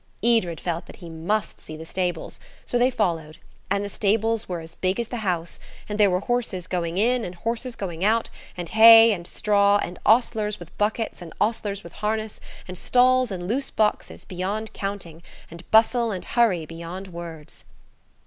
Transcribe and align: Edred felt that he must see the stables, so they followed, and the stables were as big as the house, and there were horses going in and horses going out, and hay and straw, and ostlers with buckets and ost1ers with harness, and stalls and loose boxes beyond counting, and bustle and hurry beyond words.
Edred 0.23 0.59
felt 0.59 0.87
that 0.87 0.95
he 0.95 1.11
must 1.11 1.61
see 1.61 1.77
the 1.77 1.85
stables, 1.85 2.39
so 2.65 2.79
they 2.79 2.89
followed, 2.89 3.37
and 3.69 3.85
the 3.85 3.87
stables 3.87 4.49
were 4.49 4.59
as 4.59 4.73
big 4.73 4.99
as 4.99 5.09
the 5.09 5.17
house, 5.17 5.59
and 5.87 5.99
there 5.99 6.09
were 6.09 6.21
horses 6.21 6.65
going 6.65 6.97
in 6.97 7.23
and 7.23 7.35
horses 7.35 7.75
going 7.75 8.03
out, 8.03 8.27
and 8.57 8.69
hay 8.69 9.11
and 9.11 9.27
straw, 9.27 9.79
and 9.83 9.99
ostlers 10.03 10.57
with 10.57 10.75
buckets 10.79 11.21
and 11.21 11.37
ost1ers 11.39 11.83
with 11.83 11.93
harness, 11.93 12.39
and 12.67 12.79
stalls 12.79 13.29
and 13.29 13.47
loose 13.47 13.69
boxes 13.69 14.25
beyond 14.25 14.73
counting, 14.73 15.21
and 15.51 15.69
bustle 15.69 16.09
and 16.09 16.25
hurry 16.25 16.65
beyond 16.65 17.09
words. 17.09 17.63